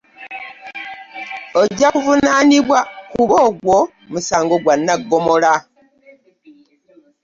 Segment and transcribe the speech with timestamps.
[1.61, 2.79] Ojja kuvunaanibwa
[3.11, 3.77] kuba ogwo
[4.11, 5.53] musango gwa nnaggomola.